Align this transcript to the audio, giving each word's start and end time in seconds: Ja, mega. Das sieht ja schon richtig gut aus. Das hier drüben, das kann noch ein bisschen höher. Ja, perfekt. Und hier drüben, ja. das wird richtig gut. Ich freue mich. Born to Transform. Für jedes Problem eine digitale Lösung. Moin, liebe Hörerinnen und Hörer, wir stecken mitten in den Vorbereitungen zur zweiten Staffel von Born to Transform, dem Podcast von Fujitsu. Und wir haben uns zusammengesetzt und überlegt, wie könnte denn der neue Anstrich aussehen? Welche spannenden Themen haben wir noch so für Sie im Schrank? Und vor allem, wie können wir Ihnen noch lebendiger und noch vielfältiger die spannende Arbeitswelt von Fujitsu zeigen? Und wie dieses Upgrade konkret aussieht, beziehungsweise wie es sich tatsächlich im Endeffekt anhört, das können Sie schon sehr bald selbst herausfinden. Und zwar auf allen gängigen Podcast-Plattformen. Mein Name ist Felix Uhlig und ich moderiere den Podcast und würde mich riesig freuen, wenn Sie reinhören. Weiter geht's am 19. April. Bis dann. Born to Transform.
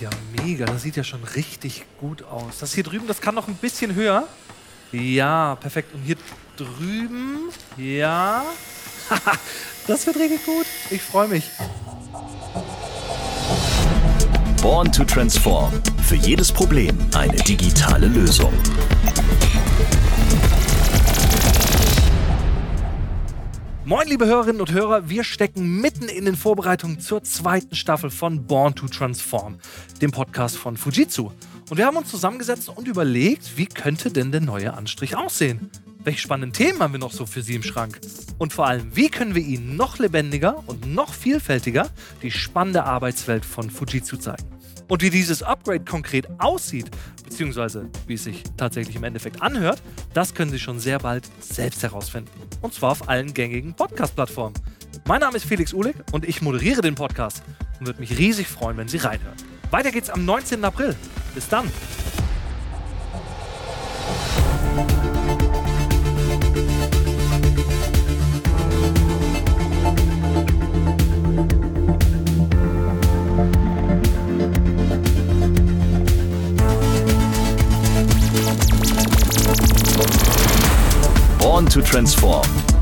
Ja, 0.00 0.10
mega. 0.42 0.64
Das 0.64 0.82
sieht 0.82 0.96
ja 0.96 1.04
schon 1.04 1.24
richtig 1.24 1.84
gut 2.00 2.22
aus. 2.22 2.58
Das 2.60 2.72
hier 2.72 2.84
drüben, 2.84 3.06
das 3.06 3.20
kann 3.20 3.34
noch 3.34 3.48
ein 3.48 3.56
bisschen 3.56 3.94
höher. 3.94 4.28
Ja, 4.92 5.56
perfekt. 5.56 5.92
Und 5.94 6.02
hier 6.02 6.16
drüben, 6.56 7.50
ja. 7.76 8.44
das 9.86 10.06
wird 10.06 10.16
richtig 10.16 10.44
gut. 10.44 10.66
Ich 10.90 11.02
freue 11.02 11.28
mich. 11.28 11.50
Born 14.62 14.90
to 14.92 15.04
Transform. 15.04 15.72
Für 16.02 16.16
jedes 16.16 16.52
Problem 16.52 16.96
eine 17.14 17.36
digitale 17.36 18.06
Lösung. 18.06 18.52
Moin, 23.88 24.06
liebe 24.06 24.26
Hörerinnen 24.26 24.60
und 24.60 24.70
Hörer, 24.70 25.08
wir 25.08 25.24
stecken 25.24 25.80
mitten 25.80 26.10
in 26.10 26.26
den 26.26 26.36
Vorbereitungen 26.36 27.00
zur 27.00 27.22
zweiten 27.22 27.74
Staffel 27.74 28.10
von 28.10 28.44
Born 28.44 28.74
to 28.74 28.86
Transform, 28.86 29.60
dem 30.02 30.10
Podcast 30.10 30.58
von 30.58 30.76
Fujitsu. 30.76 31.30
Und 31.70 31.78
wir 31.78 31.86
haben 31.86 31.96
uns 31.96 32.10
zusammengesetzt 32.10 32.68
und 32.68 32.86
überlegt, 32.86 33.56
wie 33.56 33.64
könnte 33.64 34.10
denn 34.10 34.30
der 34.30 34.42
neue 34.42 34.74
Anstrich 34.74 35.16
aussehen? 35.16 35.70
Welche 36.04 36.20
spannenden 36.20 36.52
Themen 36.52 36.80
haben 36.80 36.92
wir 36.92 37.00
noch 37.00 37.12
so 37.12 37.24
für 37.24 37.40
Sie 37.40 37.54
im 37.54 37.62
Schrank? 37.62 37.98
Und 38.36 38.52
vor 38.52 38.66
allem, 38.66 38.94
wie 38.94 39.08
können 39.08 39.34
wir 39.34 39.40
Ihnen 39.42 39.76
noch 39.76 39.98
lebendiger 39.98 40.62
und 40.66 40.84
noch 40.84 41.14
vielfältiger 41.14 41.88
die 42.20 42.30
spannende 42.30 42.84
Arbeitswelt 42.84 43.46
von 43.46 43.70
Fujitsu 43.70 44.18
zeigen? 44.18 44.57
Und 44.88 45.02
wie 45.02 45.10
dieses 45.10 45.42
Upgrade 45.42 45.84
konkret 45.84 46.26
aussieht, 46.38 46.90
beziehungsweise 47.22 47.88
wie 48.06 48.14
es 48.14 48.24
sich 48.24 48.42
tatsächlich 48.56 48.96
im 48.96 49.04
Endeffekt 49.04 49.42
anhört, 49.42 49.82
das 50.14 50.34
können 50.34 50.50
Sie 50.50 50.58
schon 50.58 50.80
sehr 50.80 50.98
bald 50.98 51.28
selbst 51.40 51.82
herausfinden. 51.82 52.30
Und 52.62 52.72
zwar 52.72 52.92
auf 52.92 53.08
allen 53.08 53.34
gängigen 53.34 53.74
Podcast-Plattformen. 53.74 54.54
Mein 55.06 55.20
Name 55.20 55.36
ist 55.36 55.44
Felix 55.44 55.74
Uhlig 55.74 55.94
und 56.12 56.26
ich 56.26 56.40
moderiere 56.42 56.80
den 56.80 56.94
Podcast 56.94 57.42
und 57.78 57.86
würde 57.86 58.00
mich 58.00 58.18
riesig 58.18 58.48
freuen, 58.48 58.78
wenn 58.78 58.88
Sie 58.88 58.96
reinhören. 58.96 59.36
Weiter 59.70 59.90
geht's 59.90 60.08
am 60.08 60.24
19. 60.24 60.64
April. 60.64 60.96
Bis 61.34 61.48
dann. 61.48 61.70
Born 81.58 81.66
to 81.70 81.82
Transform. 81.82 82.77